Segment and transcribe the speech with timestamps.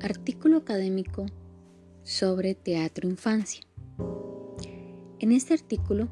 [0.00, 1.26] Artículo académico
[2.04, 3.62] sobre teatro infancia.
[5.18, 6.08] En este artículo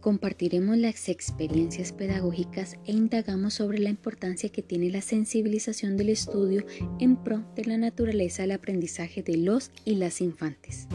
[0.00, 6.64] compartiremos las experiencias pedagógicas e indagamos sobre la importancia que tiene la sensibilización del estudio
[7.00, 10.86] en pro de la naturaleza del aprendizaje de los y las infantes.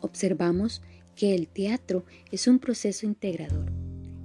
[0.00, 0.80] Observamos
[1.14, 3.70] que el teatro es un proceso integrador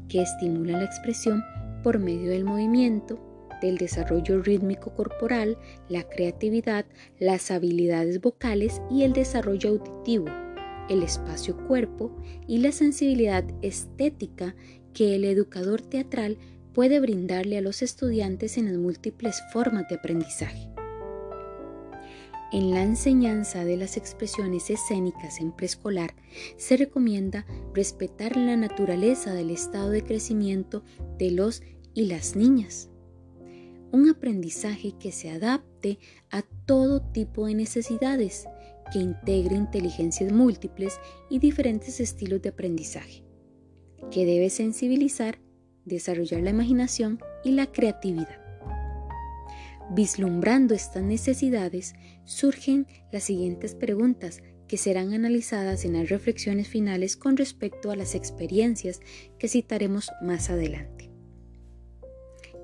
[0.08, 1.44] que estimula la expresión
[1.84, 3.29] por medio del movimiento,
[3.62, 6.86] del desarrollo rítmico corporal, la creatividad,
[7.20, 10.26] las habilidades vocales y el desarrollo auditivo,
[10.90, 12.16] el espacio-cuerpo
[12.48, 14.56] y la sensibilidad estética
[14.94, 16.38] que el educador teatral
[16.74, 20.70] puede brindarle a los estudiantes en las múltiples formas de aprendizaje.
[22.52, 26.16] En la enseñanza de las expresiones escénicas en preescolar
[26.58, 30.84] se recomienda respetar la naturaleza del estado de crecimiento
[31.20, 31.62] de los
[31.94, 32.90] y las niñas
[33.92, 36.00] un aprendizaje que se adapte
[36.32, 38.48] a todo tipo de necesidades,
[38.92, 43.24] que integre inteligencias múltiples y diferentes estilos de aprendizaje,
[44.12, 45.40] que debe sensibilizar,
[45.86, 48.40] desarrollar la imaginación y la creatividad.
[49.92, 51.94] Vislumbrando estas necesidades,
[52.26, 58.14] surgen las siguientes preguntas que serán analizadas en las reflexiones finales con respecto a las
[58.14, 59.02] experiencias
[59.40, 61.10] que citaremos más adelante.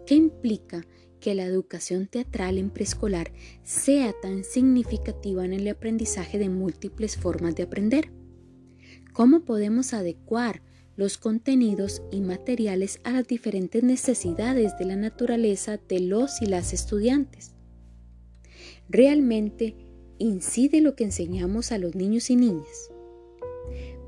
[0.05, 0.85] ¿Qué implica
[1.25, 3.31] que la educación teatral en preescolar
[3.63, 8.11] sea tan significativa en el aprendizaje de múltiples formas de aprender?
[9.11, 10.61] ¿Cómo podemos adecuar
[10.95, 16.73] los contenidos y materiales a las diferentes necesidades de la naturaleza de los y las
[16.73, 17.55] estudiantes?
[18.87, 19.75] ¿Realmente
[20.19, 22.91] incide lo que enseñamos a los niños y niñas?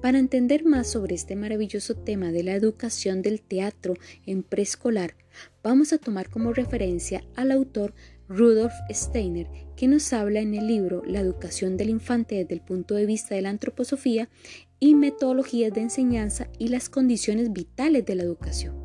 [0.07, 3.95] Para entender más sobre este maravilloso tema de la educación del teatro
[4.25, 5.15] en preescolar,
[5.61, 7.93] vamos a tomar como referencia al autor
[8.29, 12.95] Rudolf Steiner, que nos habla en el libro La educación del infante desde el punto
[12.95, 14.29] de vista de la antroposofía
[14.79, 18.77] y metodologías de enseñanza y las condiciones vitales de la educación.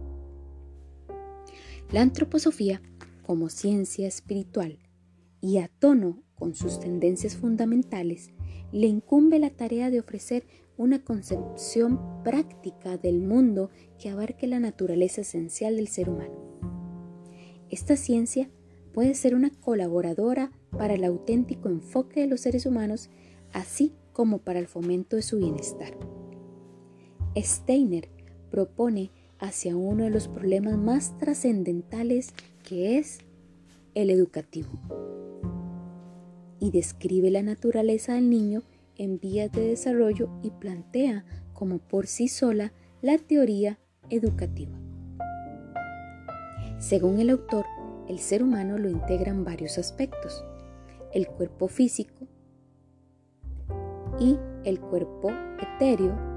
[1.92, 2.82] La antroposofía,
[3.22, 4.80] como ciencia espiritual
[5.40, 8.32] y a tono con sus tendencias fundamentales,
[8.72, 10.44] le incumbe la tarea de ofrecer
[10.82, 13.70] una concepción práctica del mundo
[14.00, 16.34] que abarque la naturaleza esencial del ser humano.
[17.70, 18.50] Esta ciencia
[18.92, 23.10] puede ser una colaboradora para el auténtico enfoque de los seres humanos,
[23.52, 25.96] así como para el fomento de su bienestar.
[27.36, 28.08] Steiner
[28.50, 32.34] propone hacia uno de los problemas más trascendentales
[32.68, 33.18] que es
[33.94, 34.68] el educativo
[36.58, 38.62] y describe la naturaleza del niño
[38.96, 43.78] en vías de desarrollo y plantea como por sí sola la teoría
[44.10, 44.78] educativa.
[46.78, 47.66] Según el autor,
[48.08, 50.44] el ser humano lo integran varios aspectos,
[51.12, 52.26] el cuerpo físico
[54.18, 56.32] y el cuerpo etéreo,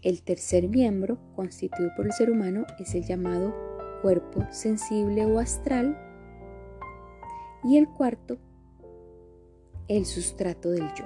[0.00, 3.52] El tercer miembro constituido por el ser humano es el llamado
[4.00, 5.98] cuerpo sensible o astral
[7.64, 8.38] y el cuarto,
[9.88, 11.04] el sustrato del yo.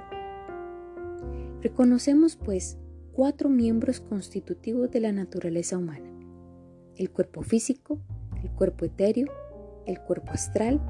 [1.60, 2.78] Reconocemos pues
[3.12, 6.10] cuatro miembros constitutivos de la naturaleza humana.
[6.96, 7.98] El cuerpo físico,
[8.42, 9.28] el cuerpo etéreo,
[9.86, 10.80] el cuerpo astral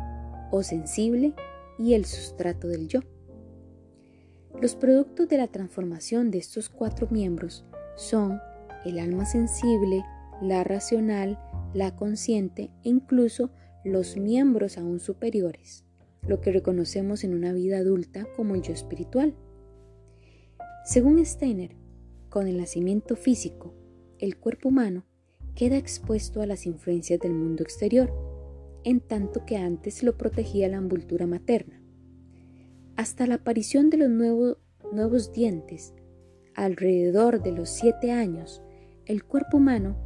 [0.50, 1.34] o sensible
[1.78, 3.00] y el sustrato del yo.
[4.60, 7.64] Los productos de la transformación de estos cuatro miembros
[7.96, 8.40] son
[8.84, 10.04] el alma sensible,
[10.40, 11.38] la racional,
[11.74, 13.50] la consciente e incluso
[13.84, 15.84] los miembros aún superiores,
[16.26, 19.34] lo que reconocemos en una vida adulta como el yo espiritual.
[20.84, 21.76] Según Steiner,
[22.28, 23.74] con el nacimiento físico,
[24.18, 25.04] el cuerpo humano
[25.54, 28.12] queda expuesto a las influencias del mundo exterior,
[28.84, 31.82] en tanto que antes lo protegía la envoltura materna.
[32.96, 35.94] Hasta la aparición de los nuevos dientes,
[36.54, 38.62] alrededor de los siete años,
[39.06, 39.96] el cuerpo humano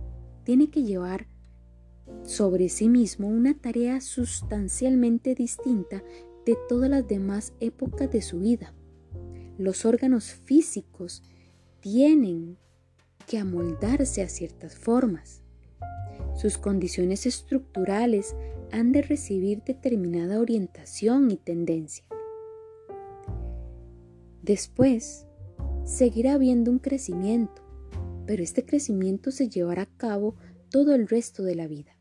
[0.44, 1.26] tiene que llevar
[2.25, 6.03] sobre sí mismo una tarea sustancialmente distinta
[6.44, 8.73] de todas las demás épocas de su vida.
[9.58, 11.23] Los órganos físicos
[11.81, 12.58] tienen
[13.26, 15.43] que amoldarse a ciertas formas.
[16.37, 18.37] Sus condiciones estructurales
[18.70, 22.05] han de recibir determinada orientación y tendencia.
[24.43, 25.26] Después,
[25.85, 27.62] seguirá habiendo un crecimiento,
[28.26, 30.37] pero este crecimiento se llevará a cabo
[30.70, 31.95] todo el resto de la vida.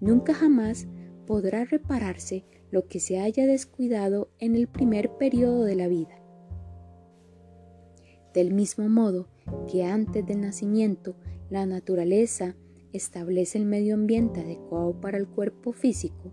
[0.00, 0.86] Nunca jamás
[1.26, 6.18] podrá repararse lo que se haya descuidado en el primer periodo de la vida.
[8.34, 9.28] Del mismo modo
[9.70, 11.16] que antes del nacimiento
[11.50, 12.54] la naturaleza
[12.92, 16.32] establece el medio ambiente adecuado para el cuerpo físico,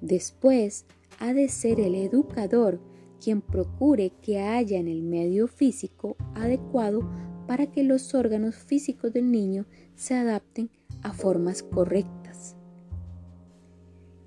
[0.00, 0.86] después
[1.18, 2.80] ha de ser el educador
[3.22, 7.08] quien procure que haya en el medio físico adecuado
[7.46, 10.70] para que los órganos físicos del niño se adapten
[11.02, 12.21] a formas correctas.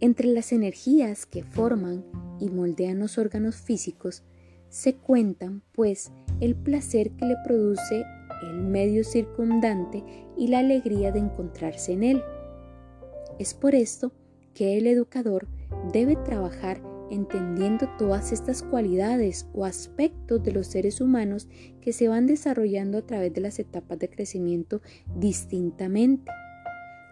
[0.02, 2.04] Entre las energías que forman
[2.40, 4.24] y moldean los órganos físicos
[4.68, 6.12] se cuentan, pues,
[6.42, 8.04] el placer que le produce
[8.44, 10.04] el medio circundante
[10.36, 12.24] y la alegría de encontrarse en él.
[13.40, 14.12] Es por esto
[14.54, 15.48] que el educador
[15.94, 21.48] debe trabajar entendiendo todas estas cualidades o aspectos de los seres humanos
[21.80, 24.82] que se van desarrollando a través de las etapas de crecimiento
[25.16, 26.32] distintamente.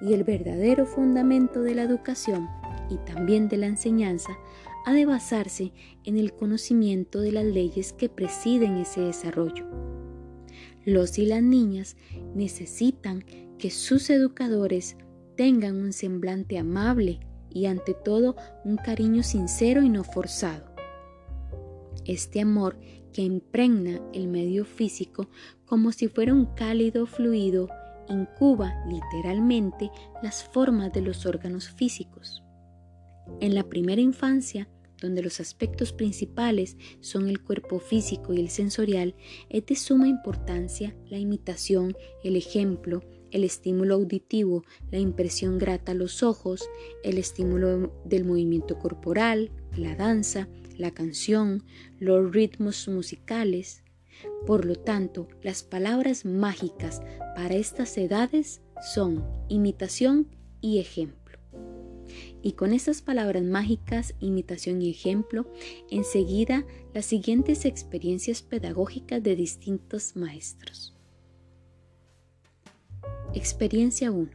[0.01, 2.49] Y el verdadero fundamento de la educación
[2.89, 4.37] y también de la enseñanza
[4.85, 5.71] ha de basarse
[6.03, 9.65] en el conocimiento de las leyes que presiden ese desarrollo.
[10.85, 11.95] Los y las niñas
[12.35, 13.23] necesitan
[13.57, 14.97] que sus educadores
[15.37, 17.19] tengan un semblante amable
[17.49, 18.35] y ante todo
[18.65, 20.73] un cariño sincero y no forzado.
[22.05, 22.77] Este amor
[23.13, 25.29] que impregna el medio físico
[25.65, 27.69] como si fuera un cálido fluido
[28.09, 29.89] incuba literalmente
[30.21, 32.43] las formas de los órganos físicos.
[33.39, 34.69] En la primera infancia,
[35.01, 39.15] donde los aspectos principales son el cuerpo físico y el sensorial,
[39.49, 45.95] es de suma importancia la imitación, el ejemplo, el estímulo auditivo, la impresión grata a
[45.95, 46.69] los ojos,
[47.03, 50.47] el estímulo del movimiento corporal, la danza,
[50.77, 51.65] la canción,
[51.99, 53.83] los ritmos musicales.
[54.45, 57.01] Por lo tanto, las palabras mágicas
[57.35, 58.61] para estas edades
[58.93, 60.29] son imitación
[60.61, 61.22] y ejemplo.
[62.45, 65.49] Y con estas palabras mágicas, imitación y ejemplo,
[65.89, 70.93] enseguida las siguientes experiencias pedagógicas de distintos maestros.
[73.33, 74.29] Experiencia 1.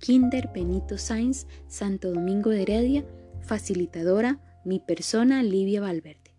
[0.00, 3.04] Kinder Benito Sainz, Santo Domingo de Heredia,
[3.40, 6.34] facilitadora, mi persona Livia Valverde.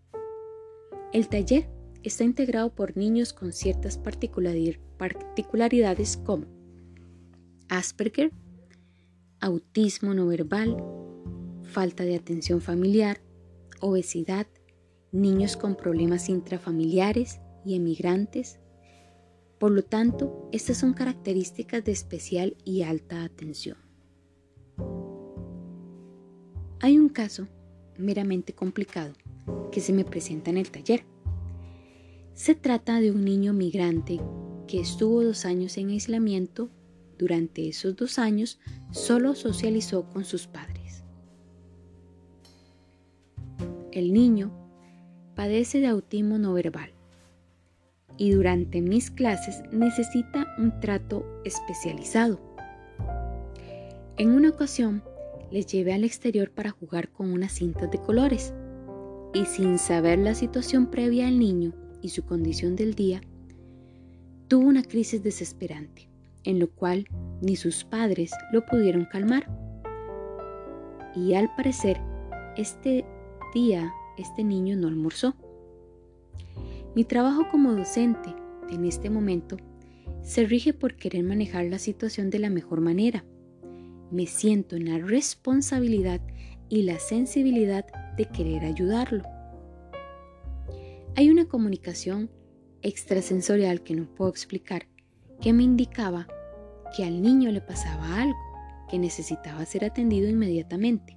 [1.12, 1.68] El taller
[2.02, 6.46] está integrado por niños con ciertas particularidades como
[7.68, 8.32] Asperger,
[9.40, 10.76] autismo no verbal,
[11.62, 13.20] falta de atención familiar,
[13.80, 14.46] obesidad,
[15.12, 18.58] niños con problemas intrafamiliares y emigrantes.
[19.58, 23.76] Por lo tanto, estas son características de especial y alta atención.
[26.80, 27.48] Hay un caso
[27.98, 29.12] meramente complicado
[29.70, 31.04] que se me presenta en el taller.
[32.34, 34.20] Se trata de un niño migrante
[34.66, 36.70] que estuvo dos años en aislamiento
[37.20, 38.58] durante esos dos años
[38.92, 41.04] solo socializó con sus padres.
[43.92, 44.50] El niño
[45.34, 46.92] padece de autismo no verbal
[48.16, 52.40] y durante mis clases necesita un trato especializado.
[54.16, 55.02] En una ocasión
[55.50, 58.54] les llevé al exterior para jugar con unas cintas de colores
[59.34, 63.20] y sin saber la situación previa del niño y su condición del día,
[64.48, 66.09] tuvo una crisis desesperante
[66.44, 67.06] en lo cual
[67.40, 69.48] ni sus padres lo pudieron calmar.
[71.14, 72.00] Y al parecer,
[72.56, 73.04] este
[73.54, 75.34] día este niño no almorzó.
[76.94, 78.34] Mi trabajo como docente
[78.70, 79.56] en este momento
[80.22, 83.24] se rige por querer manejar la situación de la mejor manera.
[84.10, 86.20] Me siento en la responsabilidad
[86.68, 89.22] y la sensibilidad de querer ayudarlo.
[91.16, 92.30] Hay una comunicación
[92.82, 94.86] extrasensorial que no puedo explicar,
[95.40, 96.26] que me indicaba
[96.96, 98.38] que al niño le pasaba algo,
[98.88, 101.16] que necesitaba ser atendido inmediatamente.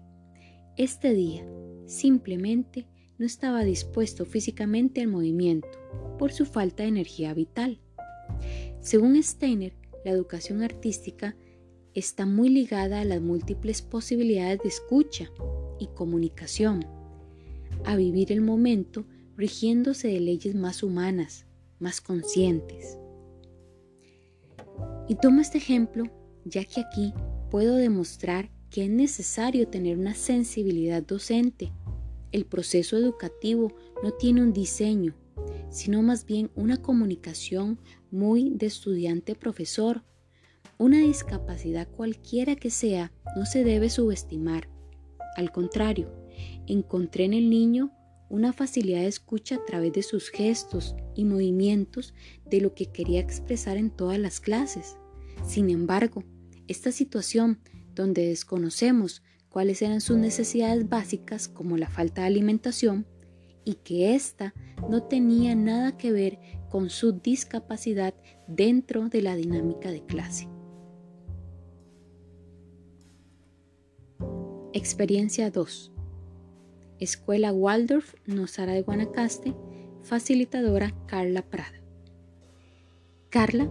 [0.77, 1.45] Este día
[1.85, 2.87] simplemente
[3.17, 5.67] no estaba dispuesto físicamente al movimiento
[6.17, 7.79] por su falta de energía vital.
[8.79, 11.35] Según Steiner, la educación artística
[11.93, 15.29] está muy ligada a las múltiples posibilidades de escucha
[15.79, 16.85] y comunicación,
[17.85, 21.45] a vivir el momento rigiéndose de leyes más humanas,
[21.79, 22.97] más conscientes.
[25.07, 26.05] Y tomo este ejemplo
[26.45, 27.13] ya que aquí
[27.49, 31.71] puedo demostrar que es necesario tener una sensibilidad docente.
[32.31, 35.13] El proceso educativo no tiene un diseño,
[35.69, 37.79] sino más bien una comunicación
[38.09, 40.03] muy de estudiante-profesor.
[40.79, 44.69] Una discapacidad cualquiera que sea no se debe subestimar.
[45.35, 46.11] Al contrario,
[46.65, 47.91] encontré en el niño
[48.33, 52.15] una facilidad de escucha a través de sus gestos y movimientos
[52.49, 54.97] de lo que quería expresar en todas las clases.
[55.45, 56.23] Sin embargo,
[56.67, 57.59] esta situación
[57.93, 63.05] donde desconocemos cuáles eran sus necesidades básicas como la falta de alimentación
[63.65, 64.55] y que ésta
[64.89, 66.39] no tenía nada que ver
[66.71, 68.15] con su discapacidad
[68.47, 70.49] dentro de la dinámica de clase.
[74.73, 75.92] Experiencia 2.
[77.03, 79.53] Escuela Waldorf Nosara de Guanacaste,
[80.03, 81.81] facilitadora Carla Prada.
[83.29, 83.69] Carla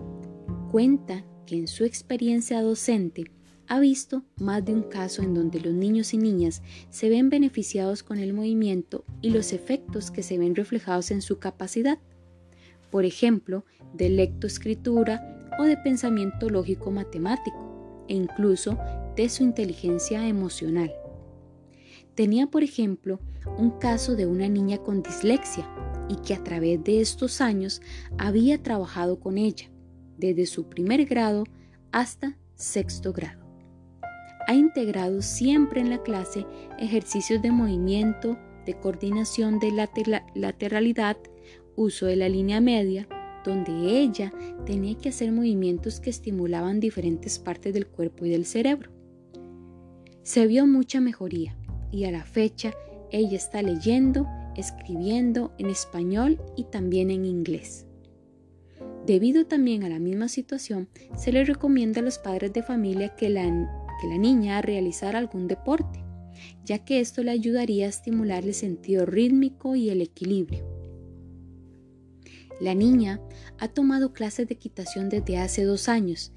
[0.70, 3.30] cuenta que en su experiencia docente
[3.68, 8.02] ha visto más de un caso en donde los niños y niñas se ven beneficiados
[8.02, 11.98] con el movimiento y los efectos que se ven reflejados en su capacidad,
[12.90, 18.76] por ejemplo, de lectoescritura o de pensamiento lógico matemático, e incluso
[19.16, 20.92] de su inteligencia emocional.
[22.14, 23.20] Tenía, por ejemplo,
[23.58, 25.68] un caso de una niña con dislexia
[26.08, 27.80] y que a través de estos años
[28.18, 29.70] había trabajado con ella,
[30.18, 31.44] desde su primer grado
[31.90, 33.42] hasta sexto grado
[34.46, 36.46] ha integrado siempre en la clase
[36.78, 39.72] ejercicios de movimiento, de coordinación de
[40.34, 41.16] lateralidad,
[41.76, 43.08] uso de la línea media,
[43.44, 44.32] donde ella
[44.66, 48.90] tenía que hacer movimientos que estimulaban diferentes partes del cuerpo y del cerebro.
[50.22, 51.56] Se vio mucha mejoría
[51.92, 52.74] y a la fecha
[53.12, 57.86] ella está leyendo, escribiendo en español y también en inglés.
[59.06, 63.28] Debido también a la misma situación, se le recomienda a los padres de familia que
[63.28, 63.44] la
[64.08, 64.62] la niña a
[65.16, 66.04] algún deporte,
[66.64, 70.64] ya que esto le ayudaría a estimular el sentido rítmico y el equilibrio.
[72.60, 73.20] La niña
[73.58, 76.32] ha tomado clases de equitación desde hace dos años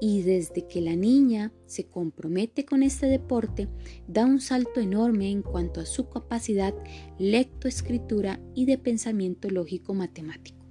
[0.00, 3.68] y desde que la niña se compromete con este deporte,
[4.08, 6.74] da un salto enorme en cuanto a su capacidad
[7.18, 10.64] lectoescritura y de pensamiento lógico matemático.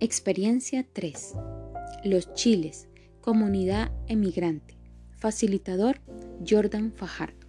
[0.00, 1.34] Experiencia 3.
[2.04, 2.88] Los chiles,
[3.20, 4.78] Comunidad Emigrante.
[5.18, 6.00] Facilitador
[6.48, 7.46] Jordan Fajardo.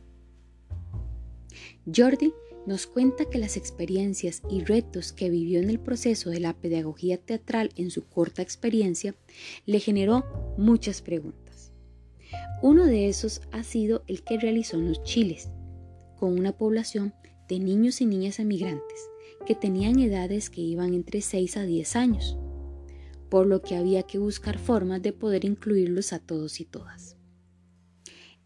[1.85, 2.33] Jordi
[2.65, 7.17] nos cuenta que las experiencias y retos que vivió en el proceso de la pedagogía
[7.17, 9.15] teatral en su corta experiencia
[9.65, 10.25] le generó
[10.57, 11.71] muchas preguntas.
[12.61, 15.49] Uno de esos ha sido el que realizó en los Chiles,
[16.17, 17.13] con una población
[17.49, 19.09] de niños y niñas emigrantes
[19.45, 22.37] que tenían edades que iban entre 6 a 10 años
[23.31, 27.15] por lo que había que buscar formas de poder incluirlos a todos y todas.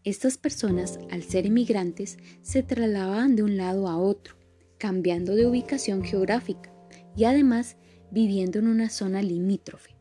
[0.06, 4.36] Estas personas, al ser emigrantes, se trasladaban de un lado a otro,
[4.78, 6.72] cambiando de ubicación geográfica
[7.16, 7.76] y además
[8.12, 9.96] viviendo en una zona limítrofe.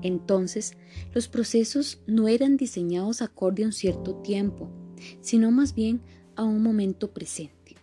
[0.00, 0.78] Entonces,
[1.12, 4.70] los procesos no eran diseñados acorde a un cierto tiempo,
[5.20, 6.00] sino más bien
[6.34, 7.76] a un momento presente.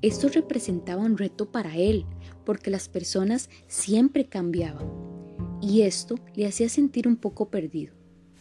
[0.00, 2.06] Esto representaba un reto para él,
[2.46, 4.90] porque las personas siempre cambiaban
[5.60, 7.93] y esto le hacía sentir un poco perdido.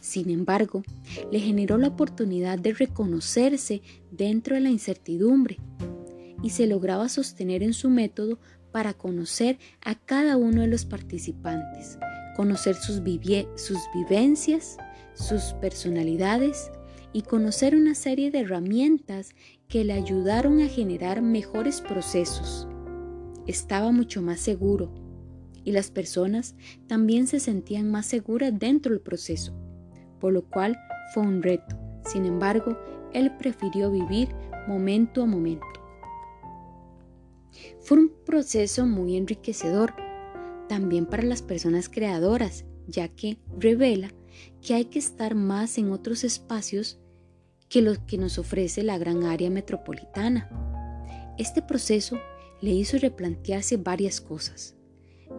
[0.03, 0.83] Sin embargo,
[1.31, 3.81] le generó la oportunidad de reconocerse
[4.12, 5.60] dentro de la incertidumbre
[6.43, 8.38] y se lograba sostener en su método
[8.74, 11.98] para conocer a cada uno de los participantes,
[12.36, 13.01] conocer sus,
[13.55, 14.75] sus vivencias,
[15.13, 16.69] sus personalidades
[17.13, 19.29] y conocer una serie de herramientas
[19.69, 22.67] que le ayudaron a generar mejores procesos.
[23.48, 24.93] Estaba mucho más seguro,
[25.63, 26.55] y las personas
[26.88, 29.62] también se sentían más seguras dentro del proceso,
[30.23, 30.79] por lo cual
[31.13, 31.75] fue un reto.
[32.05, 32.79] Sin embargo,
[33.11, 34.29] él prefirió vivir
[34.69, 35.67] momento a momento.
[37.81, 39.93] Fue un proceso muy enriquecedor,
[40.69, 44.13] también para las personas creadoras, ya que revela
[44.61, 47.01] que hay que estar más en otros espacios
[47.67, 50.49] que los que nos ofrece la gran área metropolitana.
[51.37, 52.17] Este proceso
[52.61, 54.77] le hizo replantearse varias cosas.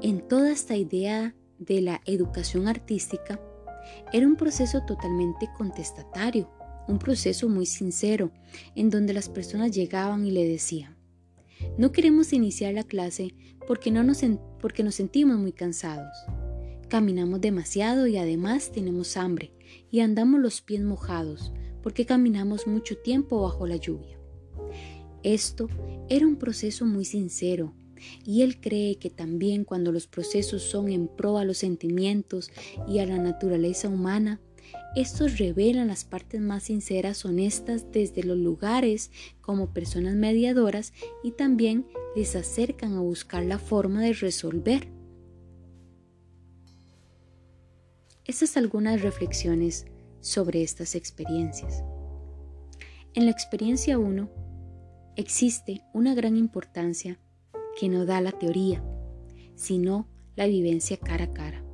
[0.02, 3.40] En toda esta idea de la educación artística,
[4.12, 6.50] era un proceso totalmente contestatario,
[6.88, 8.30] un proceso muy sincero,
[8.74, 10.96] en donde las personas llegaban y le decían,
[11.78, 13.34] no queremos iniciar la clase
[13.66, 14.22] porque, no nos,
[14.60, 16.12] porque nos sentimos muy cansados.
[16.88, 19.52] Caminamos demasiado y además tenemos hambre
[19.90, 24.18] y andamos los pies mojados porque caminamos mucho tiempo bajo la lluvia.
[25.22, 25.68] Esto
[26.08, 27.74] era un proceso muy sincero,
[28.25, 32.50] y él cree que también cuando los procesos son en pro a los sentimientos
[32.88, 34.40] y a la naturaleza humana,
[34.94, 40.92] estos revelan las partes más sinceras, honestas desde los lugares como personas mediadoras
[41.23, 44.88] y también les acercan a buscar la forma de resolver.
[48.25, 49.87] Estas algunas reflexiones
[50.20, 51.82] sobre estas experiencias.
[53.14, 54.30] En la experiencia 1
[55.16, 57.18] existe una gran importancia
[57.78, 58.85] que no da la teoría,
[59.54, 61.64] sino la vivencia cara a cara.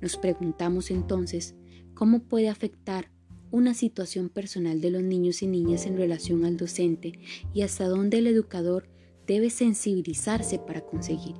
[0.00, 1.54] Nos preguntamos entonces
[1.94, 3.10] cómo puede afectar
[3.50, 7.20] una situación personal de los niños y niñas en relación al docente
[7.52, 8.88] y hasta dónde el educador
[9.26, 11.36] debe sensibilizarse para conseguir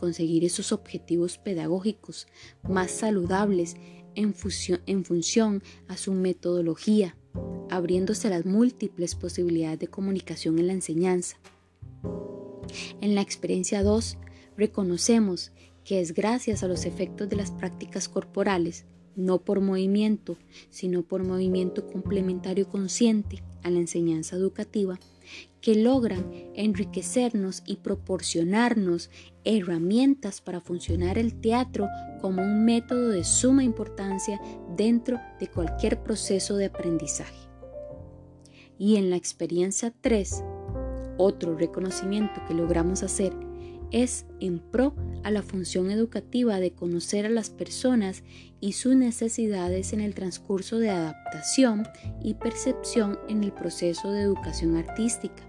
[0.00, 2.26] conseguir esos objetivos pedagógicos
[2.66, 3.76] más saludables
[4.14, 4.34] en,
[4.86, 7.16] en función a su metodología,
[7.68, 11.36] abriéndose las múltiples posibilidades de comunicación en la enseñanza.
[13.00, 14.18] En la experiencia 2,
[14.56, 15.52] reconocemos
[15.84, 18.84] que es gracias a los efectos de las prácticas corporales,
[19.16, 20.36] no por movimiento,
[20.70, 24.98] sino por movimiento complementario consciente a la enseñanza educativa,
[25.60, 29.10] que logran enriquecernos y proporcionarnos
[29.44, 31.86] herramientas para funcionar el teatro
[32.20, 34.40] como un método de suma importancia
[34.76, 37.48] dentro de cualquier proceso de aprendizaje.
[38.78, 40.42] Y en la experiencia 3,
[41.20, 43.32] otro reconocimiento que logramos hacer
[43.92, 48.22] es en pro a la función educativa de conocer a las personas
[48.60, 51.84] y sus necesidades en el transcurso de adaptación
[52.22, 55.42] y percepción en el proceso de educación artística.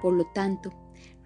[0.00, 0.72] Por lo tanto,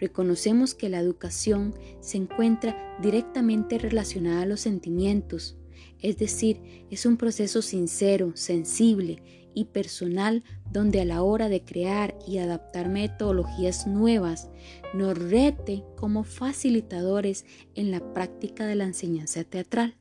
[0.00, 5.56] reconocemos que la educación se encuentra directamente relacionada a los sentimientos,
[6.00, 12.16] es decir, es un proceso sincero, sensible y personal donde a la hora de crear
[12.26, 14.50] y adaptar metodologías nuevas
[14.92, 17.44] nos rete como facilitadores
[17.74, 19.96] en la práctica de la enseñanza teatral.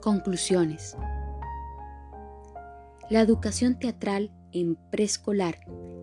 [0.00, 0.96] Conclusiones.
[3.10, 5.58] La educación teatral en preescolar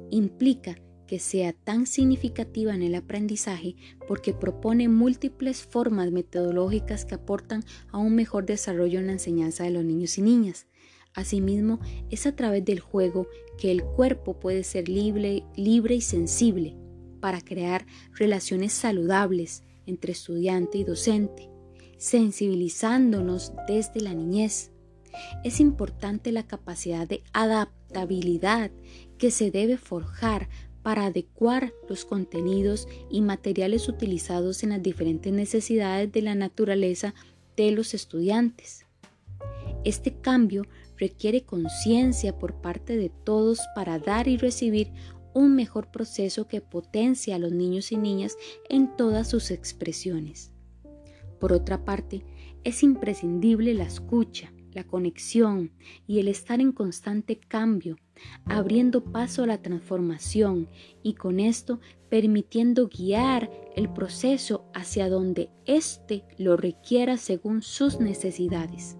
[0.09, 0.75] implica
[1.07, 3.75] que sea tan significativa en el aprendizaje
[4.07, 9.71] porque propone múltiples formas metodológicas que aportan a un mejor desarrollo en la enseñanza de
[9.71, 10.67] los niños y niñas,
[11.15, 11.79] Asimismo,
[12.09, 16.75] es a través del juego que el cuerpo puede ser libre, libre y sensible
[17.21, 21.49] para crear relaciones saludables entre estudiante y docente,
[21.97, 24.71] sensibilizándonos desde la niñez.
[25.45, 28.71] Es importante la capacidad de adaptabilidad
[29.17, 30.49] que se debe forjar
[30.83, 37.15] para adecuar los contenidos y materiales utilizados en las diferentes necesidades de la naturaleza
[37.55, 38.85] de los estudiantes.
[39.85, 44.91] Este cambio requiere conciencia por parte de todos para dar y recibir
[45.33, 48.37] un mejor proceso que potencia a los niños y niñas
[48.69, 50.51] en todas sus expresiones.
[51.39, 52.23] Por otra parte,
[52.63, 55.71] es imprescindible la escucha, la conexión
[56.07, 57.97] y el estar en constante cambio,
[58.45, 60.69] abriendo paso a la transformación
[61.03, 61.79] y con esto
[62.09, 68.97] permitiendo guiar el proceso hacia donde éste lo requiera según sus necesidades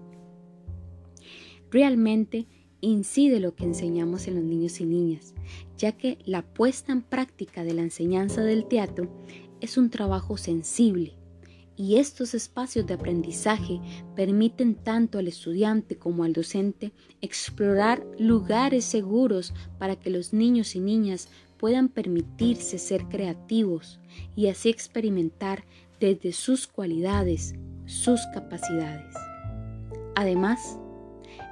[1.70, 2.46] realmente
[2.80, 5.34] incide lo que enseñamos en los niños y niñas,
[5.76, 9.08] ya que la puesta en práctica de la enseñanza del teatro
[9.60, 11.14] es un trabajo sensible
[11.76, 13.80] y estos espacios de aprendizaje
[14.14, 20.80] permiten tanto al estudiante como al docente explorar lugares seguros para que los niños y
[20.80, 24.00] niñas puedan permitirse ser creativos
[24.34, 25.64] y así experimentar
[26.00, 27.54] desde sus cualidades,
[27.86, 29.14] sus capacidades.
[30.14, 30.78] Además,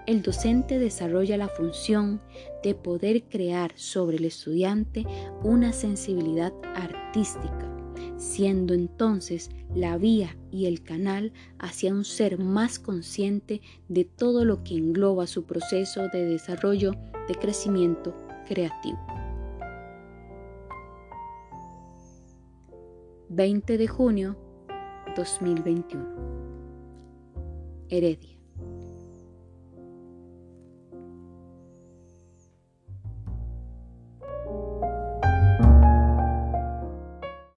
[0.06, 2.20] el docente desarrolla la función
[2.62, 5.04] de poder crear sobre el estudiante
[5.42, 7.70] una sensibilidad artística,
[8.16, 14.62] siendo entonces la vía y el canal hacia un ser más consciente de todo lo
[14.62, 16.92] que engloba su proceso de desarrollo
[17.28, 18.14] de crecimiento
[18.46, 18.98] creativo.
[23.30, 24.36] 20 de junio
[25.16, 26.04] 2021.
[27.88, 28.33] Heredia.